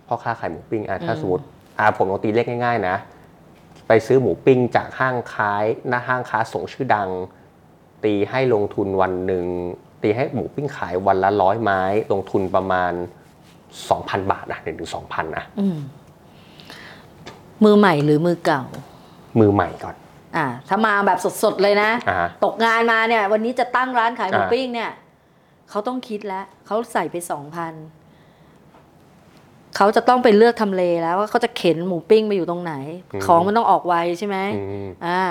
[0.08, 1.46] พ่อค้าขายหมูปิ้งอะถ้าอืมสมมติ
[1.80, 2.96] อ่าผมลองตีเลขง่าย ๆ นะ
[3.88, 7.10] ไปซื้อหมูปิ้งจากห้างค้ายหน้าห้างค้าส่งชื่อดัง
[8.04, 9.46] ตีให้ลงทุนวันหนึ่ง
[10.04, 12.94] ตีให้หมูปิ้งขายวันละร้อยไม้ ลงทุนประมาณ
[13.62, 15.66] 2,000 บาทนะหนึ่งถึงสองพันนะอื
[17.62, 18.64] มมือใหม่หรือมือเก่า
[19.40, 19.96] มือใหม่ก่อน
[20.38, 24.92] อ่า ถ้ามาแบบสดๆเลยนะ อ่าฮะ ตกงานมาเนี่ย วันนี้จะตั้งร้านขายหมูอ่า ปิ้งเนี่ย
[25.70, 27.74] เขาต้องคิดแล้วเขาใส่ไปสองพัน
[29.78, 32.74] เขาจะต้องไปเลือกทำเลแล้วว่าเขาจะเข็นหมูปิ้งไปอยู่ตรงไหน
[33.26, 35.22] ของมันต้องออกไวใช่ไหม อืมอ่า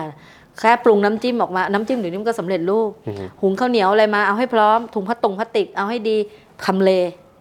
[0.58, 6.16] แค่ปรุงน้ำจิ้มออกมา น้ำจิ้มเดี๋ยวนี้มันก็สำเร็จรูป อืมหุงข้าวเหนียวอะไรมาเอาให้พร้อมถุงพลาสตงพลาสติกเอาให้ดี
[6.64, 6.90] ทำเล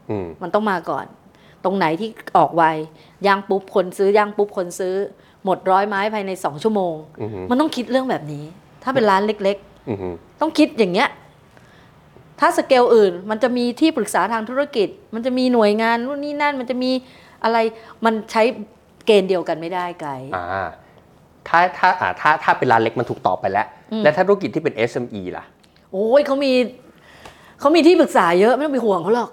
[0.10, 1.06] อืมมันต้องมาก่อน
[1.64, 2.64] ตรงไหนที่ออกไว
[3.28, 4.96] ย่างปุ๊บคนซื้อย่างปุ๊บคนซื้อ
[5.46, 8.44] หมดร้อยไม้ภายในสองชั่วโมงอืมมันต้องคิดเรื่องแบบนี้
[8.84, 9.58] ถ้าเป็นร้านเล็ก
[9.90, 11.10] อืมๆต้องคิดอย่างเงี้ย
[12.40, 16.92] ถ้าสเกลอื่น มันจะมีที่ปรึกษาทางธุรกิจ มันจะมีหน่วยงานนู่นนี่นั่น มันจะมี
[17.44, 17.58] อะไร
[18.06, 18.44] มันใช้
[19.06, 20.68] เกณฑ์เดียวกันไม่ได้ไกด์อ่า
[21.48, 25.44] ถ้าถ้าอ่าถ้าถ้าเป็นร้านเล็กมันถูกตอบไปแล้วอืมและถ้าธุรกิจที่เป็น SME ล่ะ
[25.92, 26.52] โอ้ยเขามี
[27.60, 29.30] เขามีที่ปรึกษาเยอะไม่ต้องไปห่วงเขาหรอก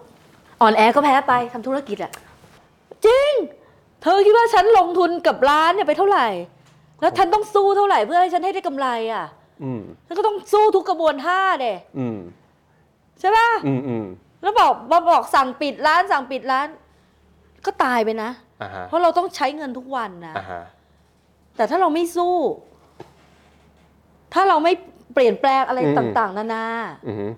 [0.61, 2.13] อ่อนแอก็แพ้ไปทำธุรกิจอะ
[3.07, 3.33] จริง
[4.03, 6.27] เธอคิดว่าฉันลงทุนกับร้านเนี่ยไปเท่าไหร่
[7.01, 9.25] แล้วฉันต้องสู้เท่าไหร่เพื่อให้ฉันให้ได้กำไรอะ
[9.63, 12.19] อืมฉันก็ต้องสู้ทุกกระบวนท่าเด้อืม
[13.21, 14.05] ใช่ป่ะอืมอืม
[14.43, 16.67] แล้วบอกมาบอกสั่งปิดร้านสั่งปิดร้าน
[17.67, 18.31] ก็ตายไปนะ
[18.63, 20.63] อ่าฮะเพราะเราต้องใช้เงินทุกวันนะ อ่าฮะ
[21.57, 22.35] แต่ถ้าเราไม่สู้
[24.35, 24.73] ถ้าเราไม่
[25.15, 26.67] เปลี่ยนแปลงอะไรต่าง ๆ นานา
[27.07, 27.31] อืม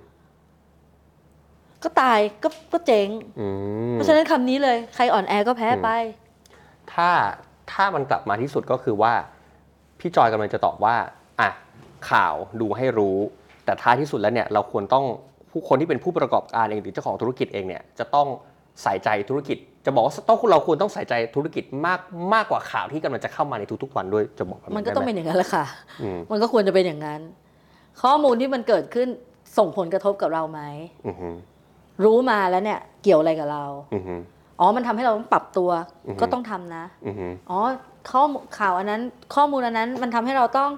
[1.82, 3.08] ก็ตายก็ก็เจ๊ง
[3.40, 3.46] อื
[3.90, 5.88] มเพราะฉะนั้นคำนี้เลยใครอ่อนแอก็แพ้ไป
[6.92, 7.08] ถ้า
[7.72, 9.12] ถ้ามันกลับมาที่สุดก็คือว่า
[10.00, 10.96] พี่จอยกำลังจะตอบว่า
[11.40, 11.50] อะ
[12.10, 13.18] ข่าวดูให้รู้
[13.64, 15.04] แต่ท้ายที่สุดแล้วเนี่ยเราควรต้อง
[15.50, 18.26] ผู้คนที่เป็นผู้ประกอบการเองหรือเจ้าของธุรกิจเองเนี่ยจะต้อง
[18.82, 22.00] ใส่ใจธุรกิจ จะบอกว่าต้องเราควรต้องใส่ใจธุรกิจมาก
[22.34, 25.64] มากกว่าข่าวที่กำลังจะเข้ามาในทุกๆวันด้วยจะบอกแบบมันก็ต้องเป็นได้ไหอย่างนั้นแหละค่ะ
[26.02, 27.20] อืมมันก็ควรจะเป็นอย่างนั้น
[28.02, 29.08] ข้อมูลที่มันเกิดขึ้น
[29.58, 30.60] ส่งผลกระทบกับเราไหม
[31.06, 31.28] อือฮึ
[32.04, 34.14] รู้มาแล้วเนี่ยเกี่ยวอะไรกับเราอือฮึ
[34.60, 35.70] อ๋อมันทำให้เราต้องปรับตัว
[36.06, 37.58] อือฮึก็ต้องทำนะอือหืออ๋อ
[38.12, 39.02] ข้อมูลข่าวอันนั้น
[39.34, 40.70] ข้อมูลอันนั้นมันทำให้เราต้อง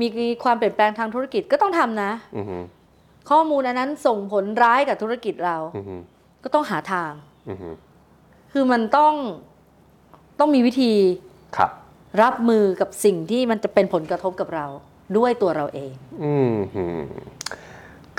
[0.00, 0.06] มี
[0.44, 2.62] ความเปลี่ยนแปลงทางธุรกิจก็ต้องทำนะอือหือ
[3.30, 6.00] ข้อมูลอันนั้นส่งผลร้ายกับธุรกิจเราอือหือ
[6.44, 7.12] ก็ต้องหาทาง
[7.48, 7.74] อือหือ
[8.52, 9.14] คือมันต้อง
[10.38, 10.92] ต้องมีวิธี
[11.56, 11.70] ครับ
[12.22, 14.66] รับมือกับสิ่งที่มันจะเป็นผลกระทบกับเรา
[15.16, 15.92] ด้วยตัวเราเอง
[16.24, 16.98] อืมหือ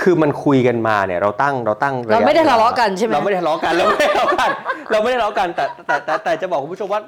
[0.02, 4.50] คือมันคุยกันมาเนี่ยเราตั้งเราตั้งะยะเราไม่ได้ทะเลาะกันใช่ไหมเราไม่ได้ทะเลาะกันเราไม่ได้ทะเลาะกัน
[4.92, 7.02] เราไม่ได้ทะเลาะกันแต่แต่แต่แต่จะบอกคุณผู้ชมว่า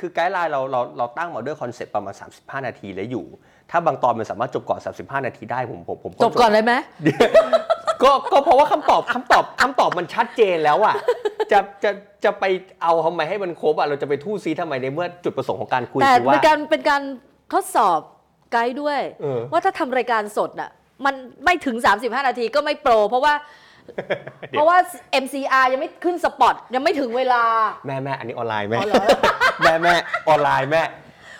[0.00, 3.24] คือ Guideline เราเราเราตั้งมาด้วยคอนเซ็ปต์ประมาณ 35 นาทีแล้วอยู่
[3.70, 6.72] ถ้าบางตอนมันสามารถจบก่อน 35 นาทีได้ผมผมผมจบก่อนเลยไหม
[8.02, 10.94] ก็ก็เพราะว่าคำตอบคำตอบคำตอบมันชัดเจนแล้วอะ
[11.52, 11.90] จะจะ
[12.24, 12.44] จะไป
[12.82, 17.02] เอาทำไมให้มันครบอะเราจะไปทู่ซี้ทำไมในเมื่อจุดประสงค์ของการคุยแต่คือเป็นว่าการเป็นการ
[17.52, 17.98] ทดสอบ
[18.52, 20.70] ไกด์ด้วยเออว่าถ้าทำรายการสดน่ะ
[21.06, 23.34] มันไม่ถึง 35 นาทีก็ไม่ pro เพราะว่า
[24.50, 24.76] เพราะว่า
[25.22, 27.42] MCR ยังไม่ขึ้นสปอตยังไม่ถึงเวลา
[27.86, 29.04] แม่แม่อันนี้ออนไลน์แม่อ๋อเหรอ
[29.62, 29.94] แม่แม่
[30.28, 30.82] ออนไลน์แม่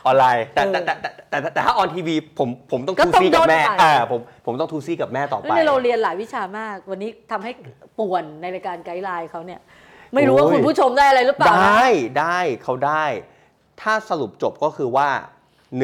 [0.06, 7.52] ออนไลน์แต่แต่เออแต่แต่แต่แต่แต่ถ้าออนทีวีผมผมต้องก็ทูต้องซี่กับแม่โดนถ่ายอ่าผมผมต้องทูซี่กับแม่ต่อไปนี่เราเรียนหลายวิชามาก วันนี้ทำให้
[7.98, 9.60] ป่วนในรายการไกด์ไลน์เขาเนี่ย
[10.14, 11.86] ไม่รู้ว่าโอ้ยคุณผู้ชมได้อะไรหรือเปล่า ไดนะ้
[12.20, 13.04] ได้เขาได้
[13.80, 15.08] ถ้าสรุปจบก็คือว่า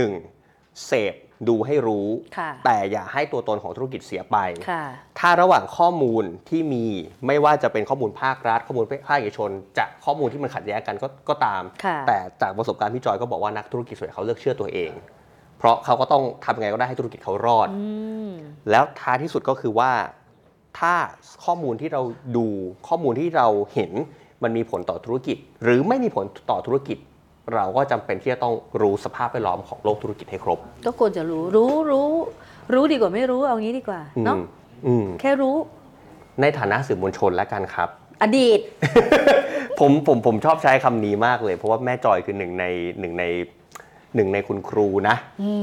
[0.05, 0.87] 1.
[0.87, 1.15] เสพ
[1.49, 4.37] ดูให้รู้ค่ะแต่อย่าให้ตัวตนของธุรกิจเสียไป
[4.71, 4.85] ค่ะ
[5.19, 6.85] ถ้าระหว่างข้อมูลที่มี
[7.27, 14.93] ไม่ว่าจะเป็นข้อมูลภาครัฐ ข้อมูลภาคเอกชน จะข้อมูลที่มันขัดแย้งกันก็ก็ตามค่ะแต่จากประสบการณ์พี่จอยก็บอกว่านักธุรกิจส่วนใหญ่เขาเลือกเชื่อตัวเอง
[15.59, 17.83] เพราะเขาก็ต้องทำยังไงก็ได้ให้ธุรกิจเขารอดอื
[18.29, 18.33] ม
[18.71, 19.91] แล้วท้ายที่สุดก็คือว่า
[20.79, 20.95] ถ้า
[21.45, 22.03] ข้อมูลที่เรา
[22.37, 22.47] ดู
[22.89, 23.91] ข้อมูลที่เราเห็น
[24.43, 26.99] มันมีผลต่อธุรกิจ หรือไม่มีผลต่อธุรกิจ
[27.55, 32.09] เราก็จำเป็นที่จะต้องรู้สภาพแวดล้อมของโลกธุรกิจให้ครบ ก็ควรจะรู้รู้รู้
[32.75, 34.41] รู้ดีกว่าไม่รู้เอางี้ดีกว่าอืเนาะม
[34.87, 35.57] อืมแค่รู้
[36.41, 37.89] ในฐานะสื่อมวลชนแล้วกันครับ
[38.23, 38.61] อดีต
[39.81, 42.65] ผมผมผมชอบใช้คำนี้มากเลย เพราะว่าแม่จอยคือหนึ่งใน
[43.01, 43.25] หนึ่งใน
[44.15, 45.17] หนึ่งในคุณครูนะ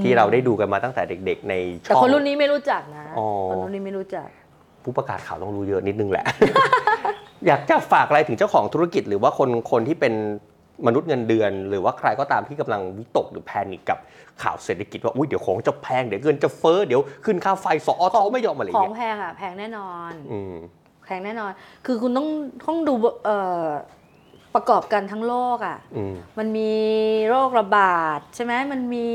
[0.03, 4.27] ที่เราได้ดูกันมาตั้งแต่เด็ก ๆ ในช่แต่องคนรุ่นนี้ไม่รู้จักนะอ๋อคนรุ่นนี้ไม่รู้จัก
[4.83, 6.25] ผู้ประกาศข่าวต้องรู้เยอะนิดนึงแหละ
[7.47, 10.13] อยากจะฝากอะไรถึงเจ้าของธุรกิจหรือว่าคนคนที่เป็น
[10.87, 13.97] มนุษย์เงินเดือน หรือว่าใครก็ตามที่กำลังวิตกหรือแพนิคกับ
[14.41, 20.39] ข่าวเศรษฐกิจว่าอุ้ยเดี๋ยวของจะแพงเดี๋ยวเงินจะเฟ้อเดี๋ยวขึ้นค่าไฟสอทไม่ยอมอะไรของเงี้ยแพงอะแพงแน่นอนอื
[21.05, 21.51] แพงแน่นอน
[21.85, 22.27] คือคุณต้อง
[22.65, 22.93] ต้องดู
[23.25, 23.29] เอ
[24.55, 25.77] ประกอบกันทั้งโลกอะ
[26.37, 26.73] มันมี
[27.29, 29.09] โรคระบาดใช่ไหมมันมี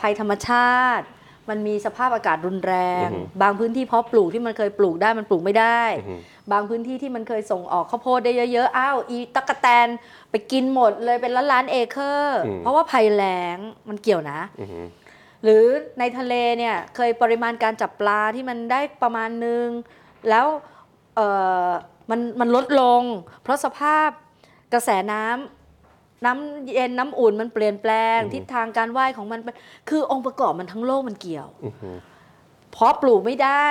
[0.00, 1.06] ภัยธรรมชาติ
[1.50, 2.74] มันมีสภาพอากาศรุนแร
[3.06, 3.08] ง
[3.42, 5.82] บางพื้นที่เพาะปลูกที่มันเคยปลูกได้มันปลูกไม่ได้
[6.52, 9.88] บางพื้นที่ที่มันเคยส่งออกข้าวโพดได้เยอะๆ อ้าวอีตักกะแตน
[10.30, 13.58] ไปกินหมดเลยเป็นล้านล้านๆเอเคอร์อืมเพราะว่าภัยแล้ง
[13.88, 14.86] มันเกี่ยวนะอืม
[15.44, 15.64] หรือ
[15.98, 19.66] ในทะเลเนี่ยเคยปริมาณการจับปลาที่มันได้ประมาณนึง
[20.28, 20.46] แล้ว
[21.16, 21.28] เอ่
[21.66, 21.68] อ
[22.10, 23.02] มันมันลดลง
[23.42, 24.08] เพราะสภาพ
[24.72, 29.54] กระแสน้ำน้ำเย็นน้ำอุ่นมันเปลี่ยนแปลงอือฮึทิศทางการว่ายของมันเป็น
[29.88, 31.96] คือองค์ประกอบมันทั้งโลกมันเกี่ยวอืม
[32.72, 33.68] เพราะปลูกไม่ได้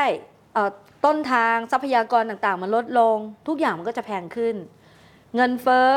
[0.53, 0.71] เอ่อ
[1.05, 4.55] ต้นทางทรัพยากรต่างๆ มันลดลง ทุกอย่างมันก็จะแพงขึ้น
[5.35, 5.89] เงินเฟ้อ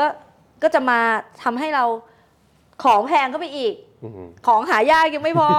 [0.63, 0.99] ก็จะมา
[1.43, 1.85] ทำให้เรา
[2.83, 5.49] ของแพงเข้าไปอีกอืมของหายากยังไม่พอ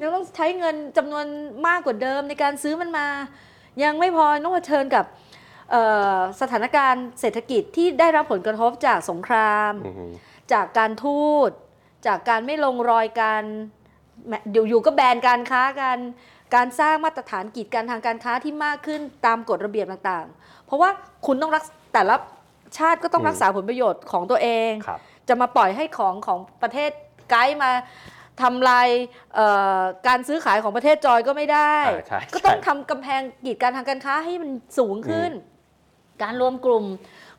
[0.00, 1.26] ยังต้องใช้เงินจำนวน
[1.66, 3.06] มากกว่าเดิมในการซื้อมันมา
[3.82, 5.04] ยังไม่พอต้องเผชิญกับ
[5.70, 5.82] เอ่
[6.14, 10.10] อสถานการณ์เศรษฐกิจที่ได้รับผลกระทบจากสงครามอืม
[10.52, 11.50] จากการทูต
[12.06, 13.42] จากการไม่ลงรอยกัน
[14.28, 15.98] แม้อยู่ๆก็แบนการค้ากัน
[16.54, 20.90] การสร้างมาตรฐานกีดกันทางการค้าที่มากขึ้นตามกฎระเบียบต่างๆ เพราะว่า
[21.26, 21.62] คุณต้องรัก
[21.94, 22.16] แต่ละ
[22.78, 26.90] ชาติก็ต้องอืมรักษาผลประโยชน์ของตัวเองครับจะมาปล่อยให้ของของประเทศ
[27.30, 27.70] ไกด์มา
[28.42, 28.88] ทำลาย
[29.34, 29.46] เอ่
[29.78, 35.30] อการซื้อขายของประเทศจอยก็ไม่ได้เออใช่ก็ต้องใช่ทำกำแพงกีดการทางการค้าให้มันสูงขึ้น
[36.22, 36.84] การรวมกลุ่ม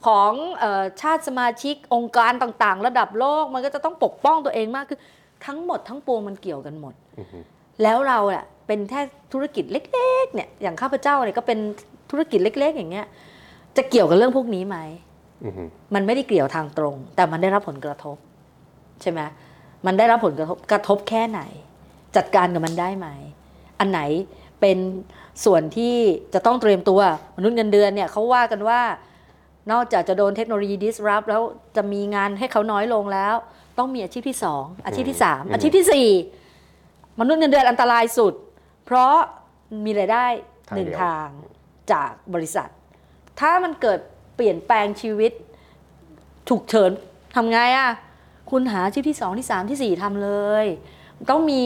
[0.08, 5.00] ของเออชาติสมาชิกองค์การต่างๆ ระดับโลกมันก็จะต้องปกป้องตัวเองมากขึ้น
[5.45, 7.43] ทั้งหมดทั้งปวงมันเกี่ยวกันหมดอืม
[7.84, 9.02] แล้วเราแหละ เป็นแค่
[9.34, 11.60] ธุรกิจเล็กๆเนี่ยอย่างข้าพเจ้าเนี่ยก็เป็น
[12.12, 13.06] ธุรกิจเล็ก ๆ อย่างเงี้ย
[13.78, 14.78] จะเกี่ยวกับเรื่องพวกนี้ไหม
[15.43, 15.54] อืม
[15.93, 18.17] มันไม่ได้เกี่ยวทางตรง แต่มันได้รับผลกระทบ
[19.02, 19.21] ใช่ไหม
[19.86, 21.41] มันได้รับผลกระทบกระทบแค่ไหน
[22.15, 23.08] จัดการกับมันได้ไหม
[23.80, 24.02] อันไหน
[24.62, 24.78] เป็น
[25.45, 25.95] ส่วนที่
[26.34, 27.00] จะต้องเตรียมตัว
[27.38, 28.82] มนุษย์เงินเดือนเนี่ยเขาว่ากันว่า
[29.71, 31.41] นอกจากจะโดนเทคโนโลยี disrupt แล้ว
[31.76, 33.36] จะมีงานให้เขาน้อยลงแล้ว
[33.78, 36.10] ต้องมีอาชีพที่สองอาชีพที่สามอาชีพที่สี่
[37.19, 38.34] มนุษย์เงินเดือนอันตรายสุด
[38.91, 39.17] เพราะ
[39.86, 40.25] มีรายได้
[40.75, 41.27] หนึ่งทาง
[41.91, 42.69] จากบริษัท
[43.39, 43.99] ถ้ามันเกิด
[44.36, 45.32] เปลี่ยนแปลงชีวิต
[46.49, 46.91] ฉุกเฉิน
[47.36, 47.89] ทำไงอะ่ะ
[48.51, 50.32] คุณหาอาชีพที่สองที่สามที่สี่ทำเล
[50.63, 50.65] ย
[51.30, 51.62] ต้องมี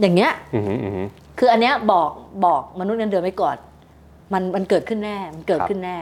[0.00, 1.06] อย่างเงี้ยอืมอืม
[1.38, 2.10] คืออันเนี้ยบอก
[2.44, 3.56] บอกมนุษย์เงินเดือนไว้ก่อน
[4.32, 5.98] มันมันเกิดขึ้นแน่ มันเกิดครับขึ้นแน่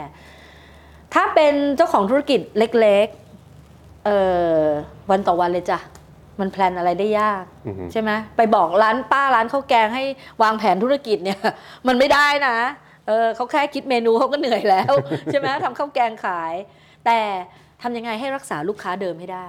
[1.15, 4.19] ถ้าเป็นเจ้าของธุรกิจเล็กๆเอ่
[4.61, 4.65] อ
[5.11, 5.79] วันต่อวันเลยจ้ะ
[6.41, 10.05] มันแพลนอะไรได้ยากอือฮึใช่ไหมไปบอกร้านป้าร้านข้าวแกงให้
[10.43, 11.41] วางแผนธุรกิจเนี่ย
[11.87, 12.57] มันไม่ได้นะ
[13.07, 14.93] เออเขาแค่คิดเมนูเขาก็เหนื่อยแล้ว
[15.27, 16.55] ใช่ไหมทำข้าวแกงขาย
[17.07, 17.19] แต่
[17.83, 19.49] ทำยังไงให้รักษาลูกค้าเดิมให้ได้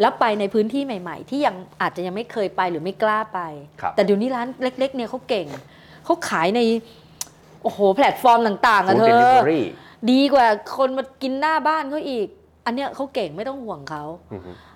[0.00, 3.40] แล้วไปในพื้นที่ใหม่ ๆ ที่ยังอาจจะยังไม่เคยไปหรือไม่กล้าไป
[3.80, 5.46] ครับแต่เดี๋ยวนี้ร้านเล็ก ๆ เนี่ยเขาเก่ง
[6.04, 6.60] เขาขายใน
[7.62, 9.64] โอ้โหแพลตฟอร์มต่างๆอะ food delivery
[10.10, 12.26] ดีกว่าคนมากินหน้าบ้านเขาอีก
[12.66, 14.58] อันเนี้ยเขาเก่งไม่ต้องห่วงเขาอือฮึเอ่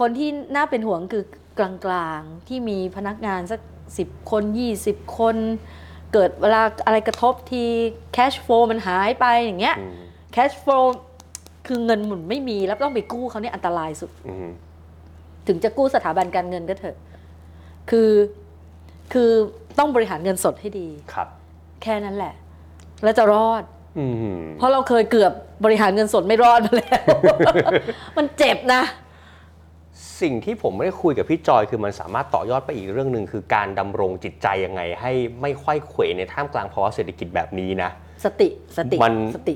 [0.00, 1.24] คนที่น่าเป็นห่วงคือ
[1.58, 3.60] กลางๆ ที่มีพนักงานสัก
[3.98, 5.36] สิบคนยี่สิบคน
[6.12, 7.64] เกิดเวลาอะไรกระทบที
[8.12, 9.94] แคชโฟมันหายไปอย่างเงี้ยอืม
[10.32, 10.66] แคชโฟ
[11.66, 14.50] คือเงินหมุนไม่มีแล้วต้องไปกู้เขาเนี่ยอันตรายสุดอืม
[15.46, 16.96] ถึงจะกู้สถาบันการเงินก็เถอะ
[17.90, 18.10] คือ
[19.12, 19.30] คือ
[19.78, 21.28] ต้องบริหารเงินสดให้ดีครับ
[21.82, 22.34] แค่นั้นแหละ
[23.04, 23.62] แล้วจะรอด
[23.98, 25.32] อืมเพราะเราเคยเกือบ
[25.64, 27.02] บริหารเงินสดไม่รอดมาแล้ว
[28.16, 28.82] มันเจ็บนะ
[30.20, 37.90] สิ่งที่ผมไม่ได้คุยกับพี่จอยคือมันสามารถต่อยอดไปอีกเรื่องหนึ่งคือการดำรงจิตใจยังไง ให้ไม่ค่อยเขวในท่ามกลางภาวะเศรษฐกิจแบบนี้นะ
[38.24, 38.48] สติ
[38.78, 39.54] สติมัน สติ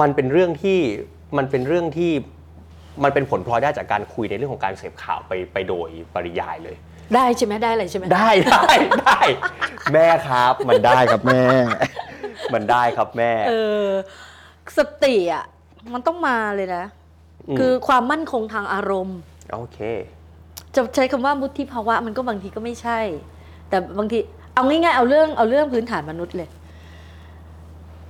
[0.00, 0.78] มันเป็นเรื่องที่
[1.36, 2.12] มันเป็นเรื่องที่
[3.04, 6.76] มันเป็นผลพลอยได้จากการคุยในเรื่องของการเสพข่าวไปไปโดยปริยายเลย
[7.14, 8.70] ได้ใช่ไหมได้อะไรใช่ไหมได้ได้
[9.02, 9.20] ได้
[9.92, 11.42] แม่ครับ มันได้ครับแม่
[12.54, 13.52] มันได้ครับแม่ เอ
[13.86, 13.88] อ
[14.78, 15.44] สติอะ
[15.92, 16.84] มันต้องมาเลยนะ
[17.54, 19.18] ม คือความมั่นคงทางอารมณ์
[19.52, 19.78] โอเค
[20.74, 22.98] จะใช้คำว่ามุทิภาวะมันก็บางทีก็ไม่ใช่
[23.68, 24.18] แต่บางที
[24.54, 26.48] เอาง่ายๆเอาเรื่องเอาเรื่องพื้นฐานมนุษย์เลย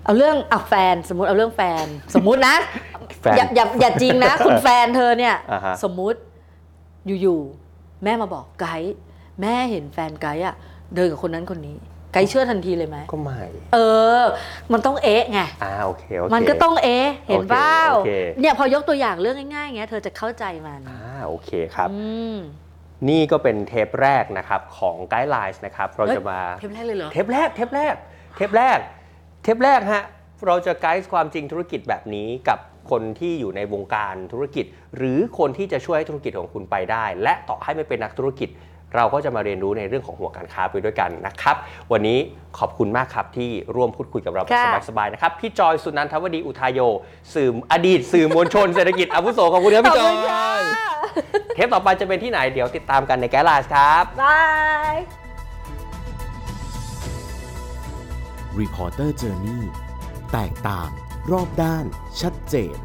[0.04, 2.56] เอาเรื่องเอาแฟนสมมุติเอาเรื่องแฟน สมมุตินะ
[3.20, 6.18] แฟน อย่าอย่าอย่าจริงนะ คุณแฟนเธอเนี่ย อ่าฮะ สมมุติ
[7.22, 8.94] อยู่ๆแม่มาบอกไกด์
[9.40, 10.54] แม่เห็นแฟนไกด์อะ
[10.94, 11.76] เดินกับคนนั้นคนนี้
[12.12, 13.40] ไกด์เชื่อทันทีเลยไหมก็ไม่
[13.74, 13.78] เอ
[14.20, 14.22] อ
[14.72, 22.06] มันต้องเอ๊ะไง อ่าโอเคโอเค มันก็ต้องเอ๊ะเห็นโอเคเปล่าโอเค เนี่ยพอยกตัวอย่างเรื่องง่ายๆอย่างเงี้ยเธอจะเข้าใจมัน อ่า โอเคครับอื
[22.36, 22.38] ม
[23.08, 27.94] นี่ก็เป็นเทปแรกนะครับของไกด์ไลน์นะครับ เราจะมาเทปแรกเลยเหรอ เทปแรก เทปแรก
[28.36, 28.78] เทปแรก
[29.42, 30.04] เทปแรกฮะ
[30.46, 32.58] เราจะไกด์ความจริงธุรกิจแบบนี้กับ
[32.90, 34.64] คนที่อยู่ในวงการธุรกิจ
[34.96, 38.48] หรือคนที่จะช่วยให้ธุรกิจของคุณไปได้ และต่อให้ไม่เป็นนักธุรกิจ
[38.96, 41.56] เราก็จะมาเรียนรู้ในเรื่องของหัวการค้าไปด้วยกันนะครับ
[41.92, 42.18] วันนี้
[42.58, 46.80] ขอบคุณมากครับที่ร่วมพูดคุยกับเราแบบค่ะสบายๆนะครับพี่จอยสุนันทวดีอุทายโย
[47.34, 50.62] สื่ออดีต สื่อมวลชนเศรษฐกิจอาวุโสของคุณครับขอบพี่จอคุณค่ะย
[51.54, 54.40] เทปต่อไปจะเป็นที่ไหนเดี๋ยวติดตามกันในไกด์ไลน์ครับบา
[54.94, 54.96] ย
[58.60, 59.60] Reporter Journey
[60.32, 60.88] แตกต่าง
[61.32, 61.84] รอบด้าน
[62.20, 62.76] ชัดเจน